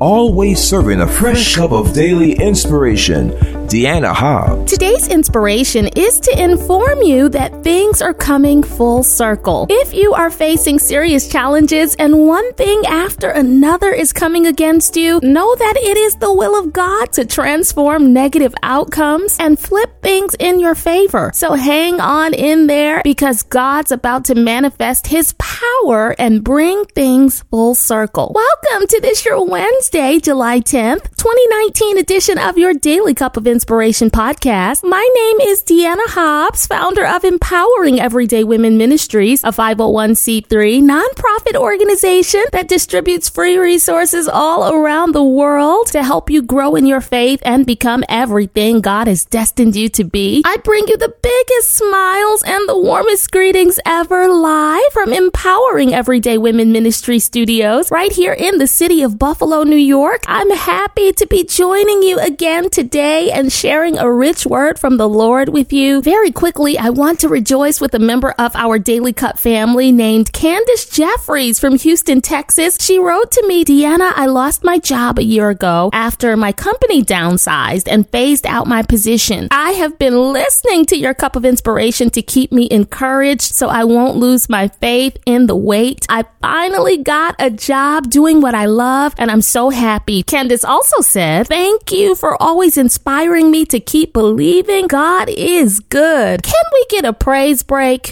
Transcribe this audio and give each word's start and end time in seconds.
always 0.00 0.58
serving 0.62 1.02
a 1.02 1.06
fresh 1.06 1.54
cup 1.54 1.72
of 1.72 1.92
daily 1.92 2.32
inspiration. 2.32 3.32
Deanna 3.70 4.12
Hobbs. 4.12 4.72
Today's 4.72 5.06
inspiration 5.06 5.86
is 5.94 6.18
to 6.18 6.42
inform 6.42 7.02
you 7.02 7.28
that 7.28 7.62
things 7.62 8.02
are 8.02 8.12
coming 8.12 8.64
full 8.64 9.04
circle. 9.04 9.68
If 9.70 9.94
you 9.94 10.12
are 10.12 10.28
facing 10.28 10.80
serious 10.80 11.28
challenges 11.28 11.94
and 11.94 12.26
one 12.26 12.52
thing 12.54 12.84
after 12.86 13.30
another 13.30 13.92
is 13.92 14.12
coming 14.12 14.48
against 14.48 14.96
you, 14.96 15.20
know 15.22 15.54
that 15.54 15.76
it 15.76 15.96
is 15.96 16.16
the 16.16 16.34
will 16.34 16.58
of 16.58 16.72
God 16.72 17.12
to 17.12 17.24
transform 17.24 18.12
negative 18.12 18.52
outcomes 18.64 19.36
and 19.38 19.56
flip 19.56 20.02
things 20.02 20.34
in 20.40 20.58
your 20.58 20.74
favor. 20.74 21.30
So 21.32 21.54
hang 21.54 22.00
on 22.00 22.34
in 22.34 22.66
there 22.66 23.02
because 23.04 23.44
God's 23.44 23.92
about 23.92 24.24
to 24.24 24.34
manifest 24.34 25.06
his 25.06 25.32
power 25.34 26.16
and 26.18 26.42
bring 26.42 26.86
things 26.86 27.44
full 27.52 27.76
circle. 27.76 28.32
Welcome 28.34 28.88
to 28.88 29.00
this 29.00 29.24
your 29.24 29.46
Wednesday, 29.46 29.89
July 29.90 30.60
10th, 30.60 31.16
2019 31.16 31.98
edition 31.98 32.38
of 32.38 32.56
your 32.56 32.72
Daily 32.72 33.12
Cup 33.12 33.36
of 33.36 33.46
Inspiration 33.46 34.08
podcast. 34.08 34.84
My 34.84 35.06
name 35.14 35.40
is 35.48 35.64
Deanna 35.64 36.06
Hobbs, 36.06 36.66
founder 36.66 37.04
of 37.04 37.24
Empowering 37.24 37.98
Everyday 37.98 38.44
Women 38.44 38.78
Ministries, 38.78 39.42
a 39.42 39.48
501c3 39.48 40.46
nonprofit 40.80 41.56
organization 41.56 42.42
that 42.52 42.68
distributes 42.68 43.28
free 43.28 43.58
resources 43.58 44.28
all 44.28 44.72
around 44.72 45.12
the 45.12 45.24
world 45.24 45.88
to 45.88 46.04
help 46.04 46.30
you 46.30 46.40
grow 46.40 46.76
in 46.76 46.86
your 46.86 47.00
faith 47.00 47.42
and 47.44 47.66
become 47.66 48.04
everything 48.08 48.80
God 48.80 49.08
has 49.08 49.24
destined 49.24 49.74
you 49.74 49.88
to 49.90 50.04
be. 50.04 50.42
I 50.46 50.56
bring 50.58 50.86
you 50.86 50.96
the 50.96 51.14
biggest 51.20 51.72
smiles 51.72 52.44
and 52.44 52.68
the 52.68 52.78
warmest 52.78 53.32
greetings 53.32 53.80
ever 53.84 54.28
live 54.28 54.92
from 54.92 55.12
Empowering 55.12 55.92
Everyday 55.92 56.38
Women 56.38 56.70
Ministry 56.70 57.18
Studios 57.18 57.90
right 57.90 58.12
here 58.12 58.32
in 58.32 58.58
the 58.58 58.68
city 58.68 59.02
of 59.02 59.18
Buffalo, 59.18 59.64
New 59.64 59.79
York. 59.82 60.22
I'm 60.26 60.50
happy 60.50 61.12
to 61.12 61.26
be 61.26 61.44
joining 61.44 62.02
you 62.02 62.18
again 62.18 62.70
today 62.70 63.30
and 63.30 63.52
sharing 63.52 63.98
a 63.98 64.12
rich 64.12 64.46
word 64.46 64.78
from 64.78 64.96
the 64.96 65.08
Lord 65.08 65.48
with 65.48 65.72
you. 65.72 66.02
Very 66.02 66.30
quickly, 66.30 66.78
I 66.78 66.90
want 66.90 67.20
to 67.20 67.28
rejoice 67.28 67.80
with 67.80 67.94
a 67.94 67.98
member 67.98 68.32
of 68.38 68.54
our 68.54 68.78
Daily 68.78 69.12
Cup 69.12 69.38
family 69.38 69.92
named 69.92 70.32
Candace 70.32 70.88
Jeffries 70.88 71.58
from 71.58 71.78
Houston, 71.78 72.20
Texas. 72.20 72.76
She 72.80 72.98
wrote 72.98 73.32
to 73.32 73.46
me, 73.46 73.64
Deanna, 73.64 74.12
I 74.14 74.26
lost 74.26 74.62
my 74.62 74.78
job 74.78 75.18
a 75.18 75.24
year 75.24 75.48
ago 75.48 75.90
after 75.92 76.36
my 76.36 76.52
company 76.52 77.02
downsized 77.02 77.88
and 77.90 78.08
phased 78.10 78.46
out 78.46 78.66
my 78.66 78.82
position. 78.82 79.48
I 79.50 79.72
have 79.72 79.98
been 79.98 80.32
listening 80.32 80.84
to 80.86 80.96
your 80.96 81.14
cup 81.14 81.36
of 81.36 81.44
inspiration 81.44 82.10
to 82.10 82.22
keep 82.22 82.52
me 82.52 82.68
encouraged 82.70 83.54
so 83.54 83.68
I 83.68 83.84
won't 83.84 84.16
lose 84.16 84.48
my 84.48 84.68
faith 84.68 85.16
in 85.24 85.46
the 85.46 85.56
wait. 85.56 86.06
I 86.08 86.24
finally 86.42 86.98
got 86.98 87.36
a 87.38 87.50
job 87.50 88.10
doing 88.10 88.40
what 88.40 88.54
I 88.54 88.66
love 88.66 89.14
and 89.18 89.30
I'm 89.30 89.42
so 89.42 89.69
happy. 89.70 90.22
Candace 90.22 90.64
also 90.64 91.00
said, 91.00 91.46
thank 91.48 91.90
you 91.90 92.14
for 92.14 92.40
always 92.40 92.76
inspiring 92.76 93.50
me 93.50 93.64
to 93.66 93.80
keep 93.80 94.12
believing 94.12 94.86
God 94.86 95.28
is 95.28 95.80
good. 95.80 96.42
Can 96.42 96.64
we 96.72 96.86
get 96.90 97.04
a 97.04 97.12
praise 97.12 97.62
break? 97.62 98.10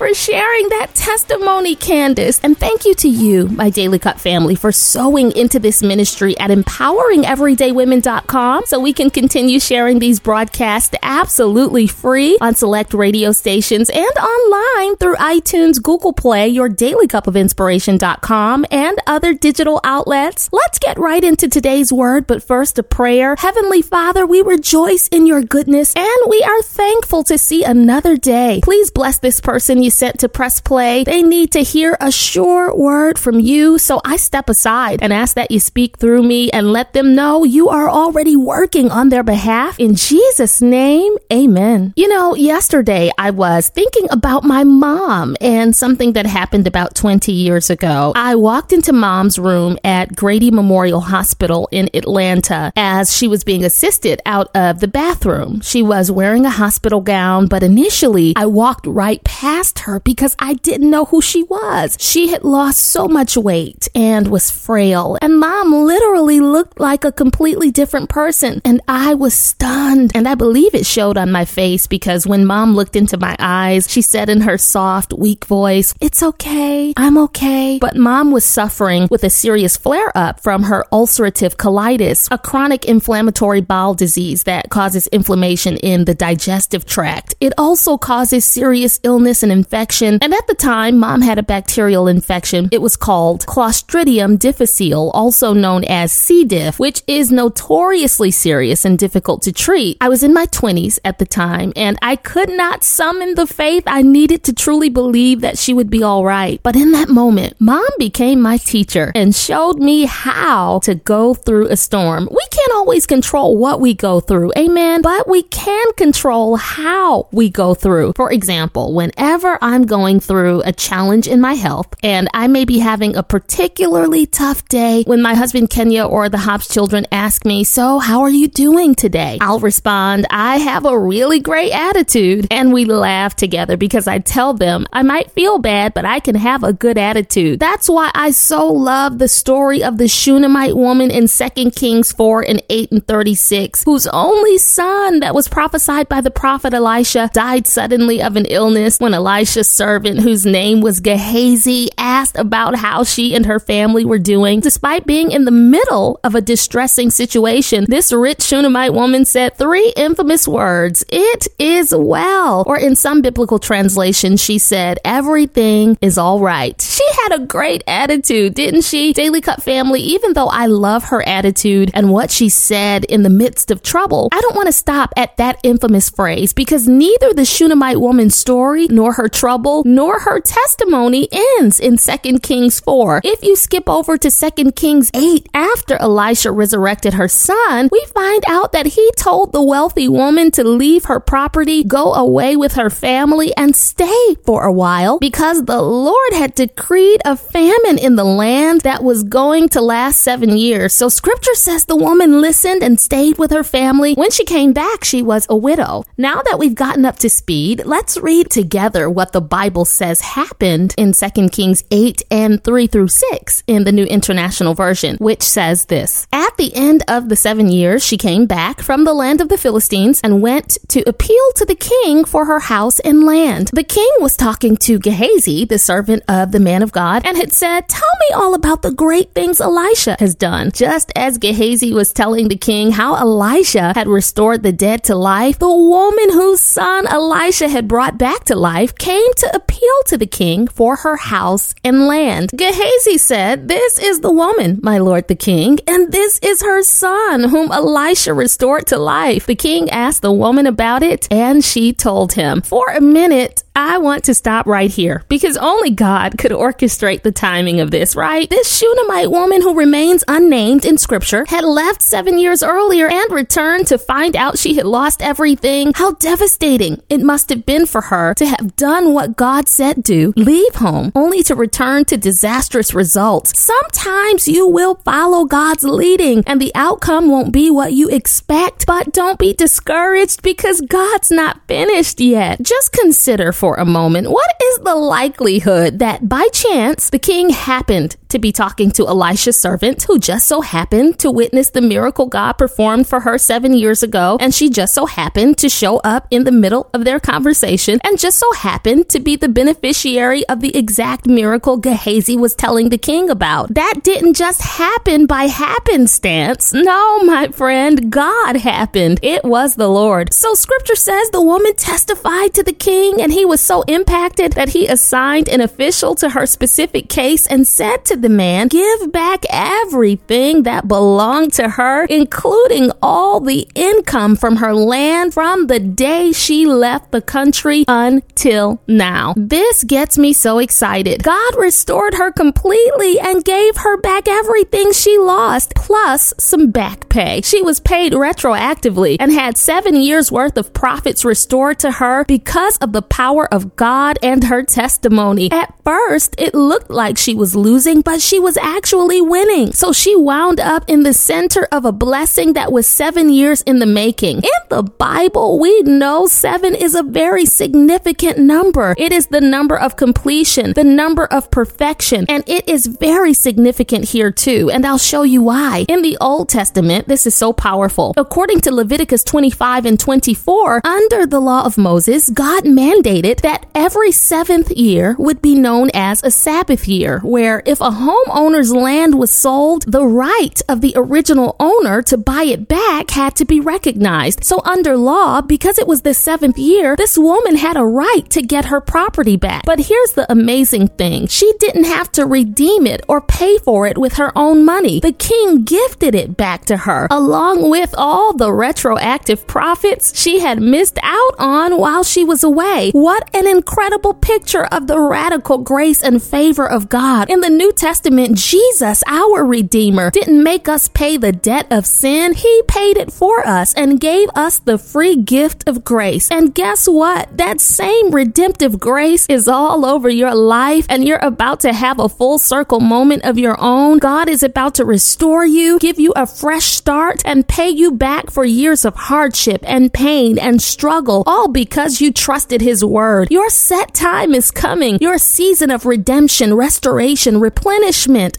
For 0.00 0.14
sharing 0.14 0.70
that 0.70 0.94
testimony, 0.94 1.76
Candace. 1.76 2.40
And 2.42 2.56
thank 2.56 2.86
you 2.86 2.94
to 2.94 3.06
you, 3.06 3.48
my 3.48 3.68
Daily 3.68 3.98
Cup 3.98 4.18
family, 4.18 4.54
for 4.54 4.72
sowing 4.72 5.30
into 5.32 5.58
this 5.58 5.82
ministry 5.82 6.38
at 6.38 6.50
empoweringeverydaywomen.com 6.50 8.64
so 8.64 8.80
we 8.80 8.94
can 8.94 9.10
continue 9.10 9.60
sharing 9.60 9.98
these 9.98 10.18
broadcasts 10.18 10.96
absolutely 11.02 11.86
free 11.86 12.38
on 12.40 12.54
select 12.54 12.94
radio 12.94 13.32
stations 13.32 13.90
and 13.90 14.06
online 14.06 14.96
through 14.96 15.16
iTunes, 15.16 15.82
Google 15.82 16.14
Play, 16.14 16.48
your 16.48 16.70
daily 16.70 17.06
cup 17.06 17.26
of 17.26 17.36
inspiration.com, 17.36 18.64
and 18.70 18.98
other 19.06 19.34
digital 19.34 19.82
outlets. 19.84 20.48
Let's 20.50 20.78
get 20.78 20.98
right 20.98 21.22
into 21.22 21.46
today's 21.46 21.92
word, 21.92 22.26
but 22.26 22.42
first 22.42 22.78
a 22.78 22.82
prayer. 22.82 23.34
Heavenly 23.36 23.82
Father, 23.82 24.26
we 24.26 24.40
rejoice 24.40 25.08
in 25.08 25.26
your 25.26 25.42
goodness 25.42 25.94
and 25.94 26.22
we 26.26 26.42
are 26.42 26.62
thankful 26.62 27.22
to 27.24 27.36
see 27.36 27.64
another 27.64 28.16
day. 28.16 28.60
Please 28.64 28.90
bless 28.90 29.18
this 29.18 29.42
person 29.42 29.60
person 29.60 29.82
sent 29.90 30.20
to 30.20 30.28
press 30.28 30.60
play, 30.60 31.04
they 31.04 31.22
need 31.22 31.52
to 31.52 31.60
hear 31.60 31.96
a 32.00 32.10
sure 32.10 32.74
word 32.74 33.18
from 33.18 33.38
you. 33.40 33.78
So 33.78 34.00
I 34.04 34.16
step 34.16 34.48
aside 34.48 35.00
and 35.02 35.12
ask 35.12 35.34
that 35.34 35.50
you 35.50 35.60
speak 35.60 35.98
through 35.98 36.22
me 36.22 36.50
and 36.50 36.72
let 36.72 36.92
them 36.92 37.14
know 37.14 37.44
you 37.44 37.68
are 37.68 37.90
already 37.90 38.36
working 38.36 38.90
on 38.90 39.08
their 39.08 39.22
behalf. 39.22 39.78
In 39.78 39.94
Jesus' 39.94 40.62
name, 40.62 41.16
amen. 41.32 41.92
You 41.96 42.08
know, 42.08 42.34
yesterday 42.34 43.10
I 43.18 43.30
was 43.30 43.68
thinking 43.68 44.06
about 44.10 44.44
my 44.44 44.64
mom 44.64 45.36
and 45.40 45.74
something 45.74 46.14
that 46.14 46.26
happened 46.26 46.66
about 46.66 46.94
20 46.94 47.32
years 47.32 47.70
ago. 47.70 48.12
I 48.14 48.34
walked 48.36 48.72
into 48.72 48.92
mom's 48.92 49.38
room 49.38 49.78
at 49.84 50.14
Grady 50.14 50.50
Memorial 50.50 51.00
Hospital 51.00 51.68
in 51.70 51.90
Atlanta 51.94 52.72
as 52.76 53.16
she 53.16 53.28
was 53.28 53.44
being 53.44 53.64
assisted 53.64 54.20
out 54.26 54.48
of 54.54 54.80
the 54.80 54.88
bathroom. 54.88 55.60
She 55.60 55.82
was 55.82 56.10
wearing 56.10 56.46
a 56.46 56.50
hospital 56.50 57.00
gown, 57.00 57.46
but 57.46 57.62
initially 57.62 58.34
I 58.36 58.46
walked 58.46 58.86
right 58.86 59.22
past 59.24 59.79
her 59.80 60.00
because 60.00 60.34
I 60.38 60.54
didn't 60.54 60.90
know 60.90 61.04
who 61.04 61.20
she 61.20 61.42
was. 61.44 61.96
She 62.00 62.28
had 62.28 62.44
lost 62.44 62.80
so 62.80 63.08
much 63.08 63.36
weight 63.36 63.88
and 63.94 64.28
was 64.28 64.50
frail, 64.50 65.18
and 65.20 65.38
mom 65.38 65.72
literally 65.72 66.40
looked 66.40 66.80
like 66.80 67.04
a 67.04 67.12
completely 67.12 67.70
different 67.70 68.08
person. 68.08 68.60
And 68.64 68.80
I 68.88 69.14
was 69.14 69.34
stunned, 69.34 70.12
and 70.14 70.28
I 70.28 70.34
believe 70.34 70.74
it 70.74 70.86
showed 70.86 71.16
on 71.16 71.32
my 71.32 71.44
face 71.44 71.86
because 71.86 72.26
when 72.26 72.46
mom 72.46 72.74
looked 72.74 72.96
into 72.96 73.16
my 73.16 73.36
eyes, 73.38 73.90
she 73.90 74.02
said 74.02 74.28
in 74.28 74.42
her 74.42 74.58
soft, 74.58 75.12
weak 75.12 75.44
voice, 75.44 75.94
It's 76.00 76.22
okay, 76.22 76.92
I'm 76.96 77.18
okay. 77.18 77.78
But 77.80 77.96
mom 77.96 78.30
was 78.30 78.44
suffering 78.44 79.08
with 79.10 79.24
a 79.24 79.30
serious 79.30 79.76
flare 79.76 80.16
up 80.16 80.40
from 80.40 80.64
her 80.64 80.84
ulcerative 80.92 81.56
colitis, 81.56 82.28
a 82.30 82.38
chronic 82.38 82.84
inflammatory 82.84 83.60
bowel 83.60 83.94
disease 83.94 84.44
that 84.44 84.70
causes 84.70 85.06
inflammation 85.08 85.76
in 85.78 86.04
the 86.04 86.14
digestive 86.14 86.84
tract. 86.84 87.34
It 87.40 87.52
also 87.58 87.98
causes 87.98 88.50
serious 88.50 89.00
illness 89.02 89.42
and 89.42 89.52
an 89.52 89.58
infection. 89.70 90.18
And 90.20 90.34
at 90.34 90.48
the 90.48 90.54
time, 90.54 90.98
mom 90.98 91.22
had 91.22 91.38
a 91.38 91.44
bacterial 91.44 92.08
infection. 92.08 92.68
It 92.72 92.82
was 92.82 92.96
called 92.96 93.46
Clostridium 93.46 94.36
difficile, 94.36 95.12
also 95.12 95.52
known 95.52 95.84
as 95.84 96.10
C. 96.10 96.44
diff, 96.44 96.80
which 96.80 97.04
is 97.06 97.30
notoriously 97.30 98.32
serious 98.32 98.84
and 98.84 98.98
difficult 98.98 99.42
to 99.42 99.52
treat. 99.52 99.96
I 100.00 100.08
was 100.08 100.24
in 100.24 100.34
my 100.34 100.46
20s 100.46 100.98
at 101.04 101.20
the 101.20 101.24
time, 101.24 101.72
and 101.76 101.96
I 102.02 102.16
could 102.16 102.50
not 102.50 102.82
summon 102.82 103.36
the 103.36 103.46
faith 103.46 103.84
I 103.86 104.02
needed 104.02 104.42
to 104.44 104.52
truly 104.52 104.88
believe 104.88 105.40
that 105.42 105.56
she 105.56 105.72
would 105.72 105.88
be 105.88 106.02
all 106.02 106.24
right. 106.24 106.60
But 106.64 106.74
in 106.74 106.90
that 106.90 107.08
moment, 107.08 107.54
mom 107.60 107.86
became 107.96 108.42
my 108.42 108.56
teacher 108.56 109.12
and 109.14 109.32
showed 109.32 109.78
me 109.78 110.06
how 110.06 110.80
to 110.80 110.96
go 110.96 111.32
through 111.32 111.68
a 111.68 111.76
storm. 111.76 112.28
We 112.28 112.46
can't 112.50 112.72
always 112.72 113.06
control 113.06 113.56
what 113.56 113.80
we 113.80 113.94
go 113.94 114.18
through, 114.18 114.50
amen, 114.58 115.02
but 115.02 115.28
we 115.28 115.44
can 115.44 115.92
control 115.92 116.56
how 116.56 117.28
we 117.30 117.50
go 117.50 117.74
through. 117.74 118.14
For 118.16 118.32
example, 118.32 118.94
whenever 118.94 119.59
I'm 119.60 119.84
going 119.84 120.20
through 120.20 120.62
a 120.64 120.72
challenge 120.72 121.28
in 121.28 121.40
my 121.40 121.54
health 121.54 121.94
and 122.02 122.28
I 122.32 122.46
may 122.46 122.64
be 122.64 122.78
having 122.78 123.16
a 123.16 123.22
particularly 123.22 124.26
tough 124.26 124.66
day 124.68 125.04
when 125.06 125.22
my 125.22 125.34
husband 125.34 125.70
Kenya 125.70 126.04
or 126.04 126.28
the 126.28 126.38
Hobbs 126.38 126.68
children 126.68 127.06
ask 127.12 127.44
me, 127.44 127.64
So, 127.64 127.98
how 127.98 128.22
are 128.22 128.30
you 128.30 128.48
doing 128.48 128.94
today? 128.94 129.38
I'll 129.40 129.60
respond, 129.60 130.26
I 130.30 130.58
have 130.58 130.86
a 130.86 130.98
really 130.98 131.40
great 131.40 131.72
attitude. 131.72 132.46
And 132.50 132.72
we 132.72 132.84
laugh 132.84 133.36
together 133.36 133.76
because 133.76 134.06
I 134.06 134.18
tell 134.18 134.54
them 134.54 134.86
I 134.92 135.02
might 135.02 135.30
feel 135.32 135.58
bad, 135.58 135.94
but 135.94 136.04
I 136.04 136.20
can 136.20 136.34
have 136.36 136.64
a 136.64 136.72
good 136.72 136.96
attitude. 136.96 137.60
That's 137.60 137.88
why 137.88 138.10
I 138.14 138.30
so 138.30 138.66
love 138.66 139.18
the 139.18 139.28
story 139.28 139.82
of 139.82 139.98
the 139.98 140.08
Shunammite 140.08 140.76
woman 140.76 141.10
in 141.10 141.28
2 141.28 141.70
Kings 141.72 142.12
4 142.12 142.42
and 142.48 142.62
8 142.70 142.92
and 142.92 143.06
36, 143.06 143.84
whose 143.84 144.06
only 144.06 144.58
son 144.58 145.20
that 145.20 145.34
was 145.34 145.48
prophesied 145.48 146.08
by 146.08 146.20
the 146.20 146.30
prophet 146.30 146.72
Elisha 146.72 147.30
died 147.32 147.66
suddenly 147.66 148.22
of 148.22 148.36
an 148.36 148.46
illness 148.46 148.98
when 148.98 149.14
Elisha 149.14 149.49
Elisha's 149.50 149.76
servant, 149.76 150.20
whose 150.20 150.46
name 150.46 150.80
was 150.80 151.00
Gehazi, 151.00 151.88
asked 151.98 152.38
about 152.38 152.76
how 152.76 153.02
she 153.02 153.34
and 153.34 153.46
her 153.46 153.58
family 153.58 154.04
were 154.04 154.16
doing. 154.16 154.60
Despite 154.60 155.06
being 155.06 155.32
in 155.32 155.44
the 155.44 155.50
middle 155.50 156.20
of 156.22 156.36
a 156.36 156.40
distressing 156.40 157.10
situation, 157.10 157.84
this 157.88 158.12
rich 158.12 158.42
Shunammite 158.42 158.94
woman 158.94 159.24
said 159.24 159.56
three 159.56 159.92
infamous 159.96 160.46
words 160.46 161.04
It 161.08 161.48
is 161.58 161.92
well. 161.92 162.62
Or 162.64 162.78
in 162.78 162.94
some 162.94 163.22
biblical 163.22 163.58
translations, 163.58 164.40
she 164.40 164.56
said, 164.58 165.00
Everything 165.04 165.98
is 166.00 166.16
all 166.16 166.38
right. 166.38 166.80
She 166.80 167.04
had 167.22 167.40
a 167.40 167.44
great 167.44 167.82
attitude, 167.88 168.54
didn't 168.54 168.82
she? 168.82 169.12
Daily 169.12 169.40
Cup 169.40 169.64
family, 169.64 170.00
even 170.00 170.34
though 170.34 170.46
I 170.46 170.66
love 170.66 171.06
her 171.06 171.26
attitude 171.26 171.90
and 171.92 172.12
what 172.12 172.30
she 172.30 172.48
said 172.48 173.04
in 173.06 173.24
the 173.24 173.30
midst 173.30 173.72
of 173.72 173.82
trouble, 173.82 174.28
I 174.30 174.40
don't 174.42 174.54
want 174.54 174.68
to 174.68 174.72
stop 174.72 175.12
at 175.16 175.36
that 175.38 175.58
infamous 175.64 176.08
phrase 176.08 176.52
because 176.52 176.86
neither 176.86 177.34
the 177.34 177.44
Shunammite 177.44 178.00
woman's 178.00 178.36
story 178.36 178.86
nor 178.86 179.14
her 179.14 179.28
trouble, 179.40 179.82
nor 179.86 180.20
her 180.20 180.38
testimony 180.38 181.26
ends 181.32 181.80
in 181.80 181.96
2 181.96 182.40
Kings 182.40 182.78
4. 182.80 183.22
If 183.24 183.42
you 183.42 183.56
skip 183.56 183.88
over 183.88 184.18
to 184.18 184.30
2 184.30 184.72
Kings 184.72 185.10
8, 185.14 185.48
after 185.54 185.96
Elisha 185.96 186.52
resurrected 186.52 187.14
her 187.14 187.26
son, 187.26 187.88
we 187.90 188.04
find 188.14 188.44
out 188.46 188.72
that 188.72 188.84
he 188.84 189.10
told 189.16 189.52
the 189.52 189.62
wealthy 189.62 190.08
woman 190.08 190.50
to 190.50 190.62
leave 190.62 191.06
her 191.06 191.20
property, 191.20 191.82
go 191.82 192.12
away 192.12 192.54
with 192.54 192.74
her 192.74 192.90
family, 192.90 193.56
and 193.56 193.74
stay 193.74 194.34
for 194.44 194.64
a 194.64 194.72
while 194.72 195.18
because 195.18 195.64
the 195.64 195.80
Lord 195.80 196.32
had 196.34 196.54
decreed 196.54 197.22
a 197.24 197.34
famine 197.34 197.96
in 197.96 198.16
the 198.16 198.24
land 198.24 198.82
that 198.82 199.02
was 199.02 199.22
going 199.22 199.70
to 199.70 199.80
last 199.80 200.18
seven 200.18 200.54
years. 200.54 200.92
So 200.92 201.08
scripture 201.08 201.54
says 201.54 201.86
the 201.86 201.96
woman 201.96 202.42
listened 202.42 202.82
and 202.82 203.00
stayed 203.00 203.38
with 203.38 203.52
her 203.52 203.64
family. 203.64 204.12
When 204.14 204.30
she 204.30 204.44
came 204.44 204.74
back, 204.74 205.02
she 205.02 205.22
was 205.22 205.46
a 205.48 205.56
widow. 205.56 206.04
Now 206.18 206.42
that 206.42 206.58
we've 206.58 206.74
gotten 206.74 207.06
up 207.06 207.16
to 207.20 207.30
speed, 207.30 207.82
let's 207.86 208.18
read 208.18 208.50
together 208.50 209.08
what 209.20 209.32
the 209.32 209.40
Bible 209.42 209.84
says 209.84 210.22
happened 210.22 210.94
in 210.96 211.12
2 211.12 211.48
Kings 211.50 211.84
8 211.90 212.22
and 212.30 212.64
3 212.64 212.86
through 212.86 213.08
6 213.08 213.62
in 213.66 213.84
the 213.84 213.92
New 213.92 214.06
International 214.06 214.72
Version, 214.72 215.18
which 215.18 215.42
says 215.42 215.84
this. 215.84 216.26
At 216.32 216.56
the 216.56 216.74
end 216.74 217.04
of 217.06 217.28
the 217.28 217.36
seven 217.36 217.68
years, 217.68 218.02
she 218.02 218.16
came 218.16 218.46
back 218.46 218.80
from 218.80 219.04
the 219.04 219.12
land 219.12 219.42
of 219.42 219.50
the 219.50 219.58
Philistines 219.58 220.22
and 220.24 220.40
went 220.40 220.78
to 220.88 221.06
appeal 221.06 221.46
to 221.56 221.66
the 221.66 221.74
king 221.74 222.24
for 222.24 222.46
her 222.46 222.60
house 222.60 222.98
and 223.00 223.26
land. 223.26 223.68
The 223.74 223.84
king 223.84 224.10
was 224.20 224.36
talking 224.36 224.78
to 224.88 224.98
Gehazi, 224.98 225.66
the 225.66 225.78
servant 225.78 226.22
of 226.26 226.52
the 226.52 226.58
man 226.58 226.82
of 226.82 226.90
God, 226.90 227.26
and 227.26 227.36
had 227.36 227.52
said, 227.52 227.90
Tell 227.90 228.14
me 228.22 228.34
all 228.34 228.54
about 228.54 228.80
the 228.80 228.90
great 228.90 229.34
things 229.34 229.60
Elisha 229.60 230.16
has 230.18 230.34
done. 230.34 230.70
Just 230.72 231.12
as 231.14 231.36
Gehazi 231.36 231.92
was 231.92 232.14
telling 232.14 232.48
the 232.48 232.56
king 232.56 232.90
how 232.90 233.16
Elisha 233.16 233.92
had 233.94 234.08
restored 234.08 234.62
the 234.62 234.72
dead 234.72 235.04
to 235.04 235.14
life, 235.14 235.58
the 235.58 235.68
woman 235.68 236.30
whose 236.32 236.62
son 236.62 237.06
Elisha 237.06 237.68
had 237.68 237.86
brought 237.86 238.16
back 238.16 238.44
to 238.44 238.56
life 238.56 238.94
came 238.94 239.09
to 239.10 239.50
appeal 239.54 240.02
to 240.06 240.16
the 240.16 240.26
king 240.26 240.66
for 240.66 240.96
her 240.96 241.16
house 241.16 241.74
and 241.82 242.06
land. 242.06 242.50
Gehazi 242.54 243.18
said, 243.18 243.68
This 243.68 243.98
is 243.98 244.20
the 244.20 244.32
woman, 244.32 244.78
my 244.82 244.98
lord 244.98 245.28
the 245.28 245.34
king, 245.34 245.78
and 245.86 246.12
this 246.12 246.38
is 246.40 246.62
her 246.62 246.82
son, 246.82 247.44
whom 247.44 247.72
Elisha 247.72 248.32
restored 248.32 248.86
to 248.88 248.98
life. 248.98 249.46
The 249.46 249.54
king 249.54 249.90
asked 249.90 250.22
the 250.22 250.32
woman 250.32 250.66
about 250.66 251.02
it, 251.02 251.26
and 251.30 251.64
she 251.64 251.92
told 251.92 252.34
him. 252.34 252.62
For 252.62 252.86
a 252.90 253.00
minute, 253.00 253.64
I 253.76 253.98
want 253.98 254.24
to 254.24 254.34
stop 254.34 254.66
right 254.66 254.90
here 254.90 255.22
because 255.28 255.56
only 255.56 255.90
God 255.90 256.36
could 256.38 256.50
orchestrate 256.50 257.22
the 257.22 257.30
timing 257.30 257.80
of 257.80 257.92
this, 257.92 258.16
right? 258.16 258.50
This 258.50 258.76
Shunammite 258.76 259.30
woman 259.30 259.62
who 259.62 259.78
remains 259.78 260.24
unnamed 260.26 260.84
in 260.84 260.98
scripture 260.98 261.44
had 261.48 261.64
left 261.64 262.02
seven 262.02 262.38
years 262.38 262.62
earlier 262.62 263.08
and 263.08 263.30
returned 263.30 263.86
to 263.86 263.98
find 263.98 264.34
out 264.34 264.58
she 264.58 264.74
had 264.74 264.86
lost 264.86 265.22
everything. 265.22 265.92
How 265.94 266.12
devastating 266.12 267.00
it 267.08 267.20
must 267.20 267.48
have 267.50 267.64
been 267.64 267.86
for 267.86 268.00
her 268.00 268.34
to 268.34 268.46
have 268.46 268.74
done 268.74 269.12
what 269.12 269.36
God 269.36 269.68
said 269.68 270.02
do, 270.02 270.32
leave 270.36 270.74
home, 270.74 271.12
only 271.14 271.42
to 271.44 271.54
return 271.54 272.04
to 272.06 272.16
disastrous 272.16 272.92
results. 272.92 273.58
Sometimes 273.60 274.48
you 274.48 274.66
will 274.66 274.96
follow 274.96 275.44
God's 275.44 275.84
leading 275.84 276.42
and 276.46 276.60
the 276.60 276.72
outcome 276.74 277.28
won't 277.30 277.52
be 277.52 277.70
what 277.70 277.92
you 277.92 278.08
expect, 278.08 278.86
but 278.86 279.12
don't 279.12 279.38
be 279.38 279.52
discouraged 279.52 280.42
because 280.42 280.80
God's 280.80 281.30
not 281.30 281.60
finished 281.68 282.20
yet. 282.20 282.62
Just 282.62 282.92
consider 282.92 283.52
for 283.60 283.74
a 283.74 283.84
moment. 283.84 284.30
What 284.30 284.50
is 284.64 284.78
the 284.78 284.94
likelihood 284.94 285.98
that 285.98 286.26
by 286.26 286.48
chance 286.48 287.10
the 287.10 287.18
king 287.18 287.50
happened 287.50 288.16
to 288.30 288.38
be 288.38 288.52
talking 288.52 288.90
to 288.92 289.06
Elisha's 289.06 289.60
servant 289.60 290.04
who 290.04 290.18
just 290.18 290.46
so 290.46 290.60
happened 290.60 291.18
to 291.18 291.30
witness 291.30 291.70
the 291.70 291.80
miracle 291.80 292.26
God 292.26 292.54
performed 292.54 293.08
for 293.08 293.20
her 293.20 293.38
seven 293.38 293.74
years 293.74 294.02
ago, 294.02 294.36
and 294.40 294.54
she 294.54 294.70
just 294.70 294.94
so 294.94 295.06
happened 295.06 295.58
to 295.58 295.68
show 295.68 295.98
up 295.98 296.26
in 296.30 296.44
the 296.44 296.52
middle 296.52 296.90
of 296.94 297.04
their 297.04 297.20
conversation 297.20 297.98
and 298.04 298.18
just 298.18 298.38
so 298.38 298.52
happened 298.52 299.08
to 299.10 299.20
be 299.20 299.36
the 299.36 299.48
beneficiary 299.48 300.46
of 300.48 300.60
the 300.60 300.76
exact 300.76 301.26
miracle 301.26 301.76
Gehazi 301.76 302.36
was 302.36 302.54
telling 302.54 302.88
the 302.88 302.98
king 302.98 303.30
about. 303.30 303.74
That 303.74 304.00
didn't 304.02 304.34
just 304.34 304.62
happen 304.62 305.26
by 305.26 305.44
happenstance. 305.44 306.72
No, 306.72 307.22
my 307.24 307.48
friend, 307.48 308.10
God 308.10 308.56
happened. 308.56 309.20
It 309.22 309.44
was 309.44 309.74
the 309.74 309.88
Lord. 309.88 310.32
So 310.32 310.54
scripture 310.54 310.96
says 310.96 311.30
the 311.30 311.42
woman 311.42 311.74
testified 311.76 312.54
to 312.54 312.62
the 312.62 312.72
king 312.72 313.20
and 313.20 313.32
he 313.32 313.44
was 313.44 313.60
so 313.60 313.82
impacted 313.82 314.52
that 314.52 314.70
he 314.70 314.86
assigned 314.86 315.48
an 315.48 315.60
official 315.60 316.14
to 316.16 316.30
her 316.30 316.46
specific 316.46 317.08
case 317.08 317.46
and 317.46 317.66
said 317.66 318.04
to 318.06 318.16
the 318.22 318.28
man, 318.28 318.68
give 318.68 319.12
back 319.12 319.44
everything 319.50 320.64
that 320.64 320.88
belonged 320.88 321.52
to 321.54 321.68
her, 321.70 322.04
including 322.06 322.92
all 323.02 323.40
the 323.40 323.68
income 323.74 324.36
from 324.36 324.56
her 324.56 324.74
land 324.74 325.34
from 325.34 325.66
the 325.66 325.78
day 325.78 326.32
she 326.32 326.66
left 326.66 327.10
the 327.10 327.22
country 327.22 327.84
until 327.88 328.80
now. 328.86 329.34
This 329.36 329.84
gets 329.84 330.18
me 330.18 330.32
so 330.32 330.58
excited. 330.58 331.22
God 331.22 331.56
restored 331.56 332.14
her 332.14 332.32
completely 332.32 333.18
and 333.20 333.44
gave 333.44 333.76
her 333.78 333.96
back 333.96 334.28
everything 334.28 334.92
she 334.92 335.18
lost, 335.18 335.74
plus 335.74 336.34
some 336.38 336.70
back 336.70 337.08
pay. 337.08 337.40
She 337.42 337.62
was 337.62 337.80
paid 337.80 338.12
retroactively 338.12 339.16
and 339.20 339.32
had 339.32 339.56
seven 339.56 339.96
years 339.96 340.30
worth 340.30 340.56
of 340.56 340.72
profits 340.72 341.24
restored 341.24 341.78
to 341.80 341.92
her 341.92 342.24
because 342.24 342.76
of 342.78 342.92
the 342.92 343.02
power 343.02 343.52
of 343.52 343.76
God 343.76 344.18
and 344.22 344.44
her 344.44 344.62
testimony. 344.62 345.50
At 345.50 345.74
first, 345.84 346.34
it 346.38 346.54
looked 346.54 346.90
like 346.90 347.18
she 347.18 347.34
was 347.34 347.56
losing, 347.56 348.02
but 348.10 348.20
she 348.20 348.40
was 348.40 348.56
actually 348.56 349.20
winning. 349.20 349.72
So 349.72 349.92
she 349.92 350.16
wound 350.16 350.58
up 350.58 350.82
in 350.88 351.04
the 351.04 351.12
center 351.12 351.68
of 351.70 351.84
a 351.84 351.92
blessing 351.92 352.54
that 352.54 352.72
was 352.72 352.88
seven 352.88 353.28
years 353.28 353.62
in 353.62 353.78
the 353.78 353.86
making. 353.86 354.38
In 354.38 354.62
the 354.68 354.82
Bible, 354.82 355.60
we 355.60 355.82
know 355.82 356.26
seven 356.26 356.74
is 356.74 356.96
a 356.96 357.04
very 357.04 357.46
significant 357.46 358.36
number. 358.36 358.96
It 358.98 359.12
is 359.12 359.28
the 359.28 359.40
number 359.40 359.78
of 359.78 359.94
completion, 359.94 360.72
the 360.72 360.82
number 360.82 361.24
of 361.26 361.52
perfection, 361.52 362.26
and 362.28 362.42
it 362.48 362.68
is 362.68 362.88
very 362.88 363.32
significant 363.32 364.08
here 364.08 364.32
too. 364.32 364.70
And 364.72 364.84
I'll 364.84 364.98
show 364.98 365.22
you 365.22 365.44
why. 365.44 365.84
In 365.88 366.02
the 366.02 366.18
Old 366.20 366.48
Testament, 366.48 367.06
this 367.06 367.28
is 367.28 367.36
so 367.36 367.52
powerful. 367.52 368.12
According 368.16 368.62
to 368.62 368.74
Leviticus 368.74 369.22
25 369.22 369.86
and 369.86 370.00
24, 370.00 370.80
under 370.84 371.26
the 371.26 371.38
law 371.38 371.64
of 371.64 371.78
Moses, 371.78 372.28
God 372.28 372.64
mandated 372.64 373.42
that 373.42 373.66
every 373.72 374.10
seventh 374.10 374.72
year 374.72 375.14
would 375.16 375.40
be 375.40 375.54
known 375.54 375.90
as 375.94 376.24
a 376.24 376.32
Sabbath 376.32 376.88
year, 376.88 377.20
where 377.20 377.62
if 377.64 377.80
a 377.80 377.99
homeowner's 378.00 378.72
land 378.72 379.18
was 379.18 379.32
sold, 379.34 379.84
the 379.86 380.06
right 380.06 380.60
of 380.68 380.80
the 380.80 380.94
original 380.96 381.56
owner 381.60 382.02
to 382.02 382.16
buy 382.16 382.44
it 382.44 382.66
back 382.66 383.10
had 383.10 383.36
to 383.36 383.44
be 383.44 383.60
recognized. 383.60 384.44
So 384.44 384.60
under 384.64 384.96
law, 384.96 385.40
because 385.40 385.78
it 385.78 385.86
was 385.86 386.02
the 386.02 386.14
seventh 386.14 386.58
year, 386.58 386.96
this 386.96 387.16
woman 387.16 387.56
had 387.56 387.76
a 387.76 387.84
right 387.84 388.28
to 388.30 388.42
get 388.42 388.66
her 388.66 388.80
property 388.80 389.36
back. 389.36 389.64
But 389.64 389.80
here's 389.80 390.12
the 390.12 390.30
amazing 390.30 390.88
thing. 390.88 391.26
She 391.26 391.52
didn't 391.58 391.84
have 391.84 392.10
to 392.12 392.26
redeem 392.26 392.86
it 392.86 393.02
or 393.06 393.20
pay 393.20 393.58
for 393.58 393.86
it 393.86 393.98
with 393.98 394.14
her 394.14 394.36
own 394.36 394.64
money. 394.64 395.00
The 395.00 395.12
king 395.12 395.64
gifted 395.64 396.14
it 396.14 396.36
back 396.36 396.64
to 396.66 396.78
her, 396.78 397.06
along 397.10 397.70
with 397.70 397.94
all 397.96 398.32
the 398.32 398.52
retroactive 398.52 399.46
profits 399.46 400.18
she 400.18 400.40
had 400.40 400.60
missed 400.60 400.98
out 401.02 401.34
on 401.38 401.78
while 401.78 402.02
she 402.02 402.24
was 402.24 402.42
away. 402.42 402.90
What 402.92 403.28
an 403.34 403.46
incredible 403.46 404.14
picture 404.14 404.64
of 404.66 404.86
the 404.86 404.98
radical 404.98 405.58
grace 405.58 406.02
and 406.02 406.22
favor 406.22 406.66
of 406.68 406.88
God. 406.88 407.28
In 407.30 407.40
the 407.40 407.50
New 407.50 407.70
Testament, 407.72 407.89
Jesus, 407.92 409.02
our 409.08 409.44
Redeemer, 409.44 410.10
didn't 410.10 410.42
make 410.42 410.68
us 410.68 410.86
pay 410.86 411.16
the 411.16 411.32
debt 411.32 411.66
of 411.72 411.84
sin. 411.84 412.34
He 412.34 412.62
paid 412.68 412.96
it 412.96 413.12
for 413.12 413.44
us 413.46 413.74
and 413.74 413.98
gave 413.98 414.28
us 414.34 414.60
the 414.60 414.78
free 414.78 415.16
gift 415.16 415.68
of 415.68 415.82
grace. 415.82 416.30
And 416.30 416.54
guess 416.54 416.86
what? 416.86 417.36
That 417.36 417.60
same 417.60 418.12
redemptive 418.12 418.78
grace 418.78 419.26
is 419.28 419.48
all 419.48 419.84
over 419.84 420.08
your 420.08 420.34
life 420.34 420.86
and 420.88 421.04
you're 421.04 421.18
about 421.18 421.60
to 421.60 421.72
have 421.72 421.98
a 421.98 422.08
full 422.08 422.38
circle 422.38 422.78
moment 422.78 423.24
of 423.24 423.38
your 423.38 423.60
own. 423.60 423.98
God 423.98 424.28
is 424.28 424.44
about 424.44 424.76
to 424.76 424.84
restore 424.84 425.44
you, 425.44 425.78
give 425.80 425.98
you 425.98 426.12
a 426.14 426.26
fresh 426.26 426.66
start, 426.66 427.22
and 427.24 427.48
pay 427.48 427.70
you 427.70 427.90
back 427.90 428.30
for 428.30 428.44
years 428.44 428.84
of 428.84 428.94
hardship 428.94 429.64
and 429.66 429.92
pain 429.92 430.38
and 430.38 430.62
struggle, 430.62 431.24
all 431.26 431.48
because 431.48 432.00
you 432.00 432.12
trusted 432.12 432.60
His 432.60 432.84
word. 432.84 433.28
Your 433.30 433.50
set 433.50 433.94
time 433.94 434.32
is 434.34 434.50
coming. 434.50 434.98
Your 435.00 435.18
season 435.18 435.70
of 435.70 435.86
redemption, 435.86 436.54
restoration, 436.54 437.40
replenishment, 437.40 437.79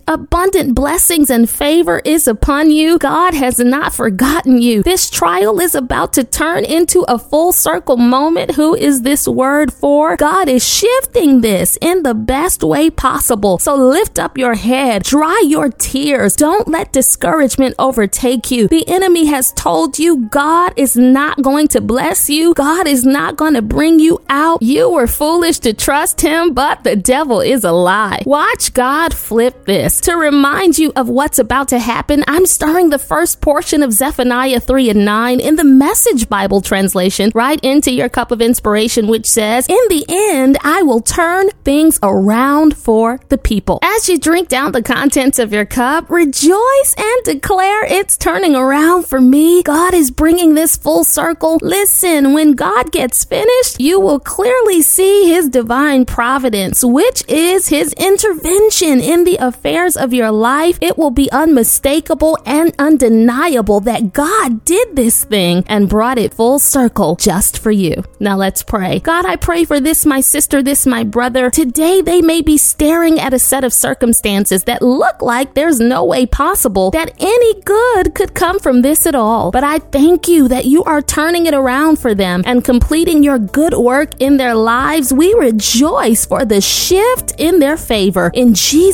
abundant 0.07 0.75
blessings, 0.75 1.29
and 1.29 1.49
favor 1.49 2.01
is 2.05 2.27
upon 2.27 2.71
you. 2.71 2.97
God 2.97 3.33
has 3.33 3.59
not 3.59 3.93
forgotten 3.93 4.61
you. 4.61 4.83
This 4.83 5.09
trial 5.09 5.59
is 5.59 5.75
about 5.75 6.13
to 6.13 6.23
turn 6.23 6.65
into 6.65 7.01
a 7.07 7.17
full 7.17 7.51
circle 7.51 7.97
moment. 7.97 8.55
Who 8.55 8.75
is 8.75 9.01
this 9.01 9.27
word 9.27 9.73
for? 9.73 10.15
God 10.17 10.49
is 10.49 10.67
shifting 10.67 11.41
this 11.41 11.77
in 11.81 12.03
the 12.03 12.13
best 12.13 12.63
way 12.63 12.89
possible. 12.89 13.57
So 13.59 13.75
lift 13.75 14.19
up 14.19 14.37
your 14.37 14.55
head, 14.55 15.03
dry 15.03 15.43
your 15.45 15.69
tears. 15.69 16.35
Don't 16.35 16.67
let 16.67 16.93
discouragement 16.93 17.75
overtake 17.79 18.51
you. 18.51 18.67
The 18.67 18.87
enemy 18.87 19.25
has 19.27 19.51
told 19.53 19.99
you 19.99 20.27
God 20.29 20.73
is 20.75 20.95
not 20.95 21.41
going 21.41 21.67
to 21.69 21.81
bless 21.81 22.29
you. 22.29 22.53
God 22.53 22.87
is 22.87 23.05
not 23.05 23.37
going 23.37 23.53
to 23.53 23.61
bring 23.61 23.99
you 23.99 24.21
out. 24.29 24.61
You 24.61 24.89
were 24.89 25.07
foolish 25.07 25.59
to 25.59 25.73
trust 25.73 26.21
him, 26.21 26.53
but 26.53 26.83
the 26.83 26.95
devil 26.95 27.41
is 27.41 27.63
a 27.63 27.71
lie. 27.71 28.23
Watch 28.25 28.73
God 28.73 29.13
flip 29.21 29.65
this. 29.65 30.01
To 30.01 30.15
remind 30.15 30.77
you 30.77 30.91
of 30.95 31.07
what's 31.07 31.39
about 31.39 31.69
to 31.69 31.79
happen, 31.79 32.23
I'm 32.27 32.45
starring 32.45 32.89
the 32.89 32.99
first 32.99 33.39
portion 33.39 33.83
of 33.83 33.93
Zephaniah 33.93 34.59
3 34.59 34.89
and 34.89 35.05
9 35.05 35.39
in 35.39 35.55
the 35.55 35.63
Message 35.63 36.27
Bible 36.27 36.61
translation 36.61 37.31
right 37.35 37.59
into 37.63 37.91
your 37.91 38.09
cup 38.09 38.31
of 38.31 38.41
inspiration, 38.41 39.07
which 39.07 39.27
says, 39.27 39.67
In 39.69 39.79
the 39.89 40.05
end, 40.09 40.57
I 40.63 40.81
will 40.81 41.01
turn 41.01 41.49
things 41.63 41.99
around 42.01 42.75
for 42.75 43.19
the 43.29 43.37
people. 43.37 43.79
As 43.83 44.09
you 44.09 44.17
drink 44.17 44.49
down 44.49 44.71
the 44.71 44.81
contents 44.81 45.39
of 45.39 45.53
your 45.53 45.65
cup, 45.65 46.09
rejoice 46.09 46.95
and 46.97 47.23
declare 47.23 47.85
it's 47.85 48.17
turning 48.17 48.55
around 48.55 49.05
for 49.05 49.21
me. 49.21 49.63
God 49.63 49.93
is 49.93 50.11
bringing 50.11 50.55
this 50.55 50.75
full 50.75 51.03
circle. 51.03 51.59
Listen, 51.61 52.33
when 52.33 52.53
God 52.53 52.91
gets 52.91 53.23
finished, 53.23 53.79
you 53.79 53.99
will 53.99 54.19
clearly 54.19 54.81
see 54.81 55.29
his 55.29 55.47
divine 55.49 56.05
providence, 56.05 56.83
which 56.83 57.23
is 57.27 57.67
his 57.67 57.93
intervention 57.93 58.99
in 59.11 59.25
the 59.25 59.35
affairs 59.35 59.97
of 59.97 60.13
your 60.13 60.31
life. 60.31 60.77
It 60.79 60.97
will 60.97 61.11
be 61.11 61.29
unmistakable 61.31 62.37
and 62.45 62.73
undeniable 62.79 63.81
that 63.81 64.13
God 64.13 64.63
did 64.63 64.95
this 64.95 65.25
thing 65.25 65.65
and 65.67 65.89
brought 65.89 66.17
it 66.17 66.33
full 66.33 66.59
circle 66.59 67.17
just 67.17 67.59
for 67.59 67.71
you. 67.71 68.05
Now 68.21 68.37
let's 68.37 68.63
pray. 68.63 68.99
God, 68.99 69.25
I 69.25 69.35
pray 69.35 69.65
for 69.65 69.81
this, 69.81 70.05
my 70.05 70.21
sister, 70.21 70.63
this, 70.63 70.85
my 70.85 71.03
brother. 71.03 71.49
Today 71.49 72.01
they 72.01 72.21
may 72.21 72.41
be 72.41 72.57
staring 72.57 73.19
at 73.19 73.33
a 73.33 73.39
set 73.39 73.65
of 73.65 73.73
circumstances 73.73 74.63
that 74.63 74.81
look 74.81 75.21
like 75.21 75.55
there's 75.55 75.81
no 75.81 76.05
way 76.05 76.25
possible 76.25 76.91
that 76.91 77.13
any 77.19 77.61
good 77.63 78.15
could 78.15 78.33
come 78.33 78.59
from 78.59 78.81
this 78.81 79.05
at 79.05 79.15
all. 79.15 79.51
But 79.51 79.65
I 79.65 79.79
thank 79.79 80.29
you 80.29 80.47
that 80.47 80.65
you 80.65 80.85
are 80.85 81.01
turning 81.01 81.47
it 81.47 81.53
around 81.53 81.99
for 81.99 82.15
them 82.15 82.43
and 82.45 82.63
completing 82.63 83.23
your 83.23 83.39
good 83.39 83.73
work 83.73 84.11
in 84.21 84.37
their 84.37 84.55
lives. 84.55 85.13
We 85.13 85.33
rejoice 85.33 86.25
for 86.25 86.45
the 86.45 86.61
shift 86.61 87.33
in 87.37 87.59
their 87.59 87.75
favor. 87.75 88.31
In 88.33 88.53